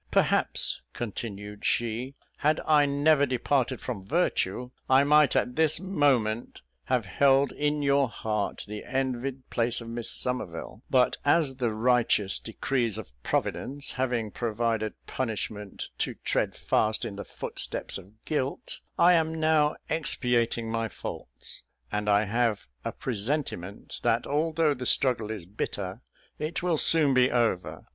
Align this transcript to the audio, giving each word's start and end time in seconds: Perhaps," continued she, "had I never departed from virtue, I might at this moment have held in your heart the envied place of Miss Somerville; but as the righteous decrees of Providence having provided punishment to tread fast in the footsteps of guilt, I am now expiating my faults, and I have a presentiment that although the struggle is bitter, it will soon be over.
Perhaps," 0.09 0.81
continued 0.93 1.63
she, 1.63 2.15
"had 2.37 2.59
I 2.65 2.87
never 2.87 3.27
departed 3.27 3.79
from 3.79 4.03
virtue, 4.03 4.71
I 4.89 5.03
might 5.03 5.35
at 5.35 5.55
this 5.55 5.79
moment 5.79 6.63
have 6.85 7.05
held 7.05 7.51
in 7.51 7.83
your 7.83 8.09
heart 8.09 8.65
the 8.67 8.83
envied 8.83 9.47
place 9.51 9.79
of 9.79 9.87
Miss 9.87 10.09
Somerville; 10.09 10.81
but 10.89 11.17
as 11.23 11.57
the 11.57 11.69
righteous 11.71 12.39
decrees 12.39 12.97
of 12.97 13.11
Providence 13.21 13.91
having 13.91 14.31
provided 14.31 14.93
punishment 15.05 15.89
to 15.99 16.15
tread 16.23 16.55
fast 16.55 17.05
in 17.05 17.15
the 17.17 17.23
footsteps 17.23 17.99
of 17.99 18.25
guilt, 18.25 18.79
I 18.97 19.13
am 19.13 19.39
now 19.39 19.75
expiating 19.87 20.71
my 20.71 20.87
faults, 20.87 21.61
and 21.91 22.09
I 22.09 22.23
have 22.25 22.65
a 22.83 22.91
presentiment 22.91 23.99
that 24.01 24.25
although 24.25 24.73
the 24.73 24.87
struggle 24.87 25.29
is 25.29 25.45
bitter, 25.45 26.01
it 26.39 26.63
will 26.63 26.79
soon 26.79 27.13
be 27.13 27.29
over. 27.29 27.85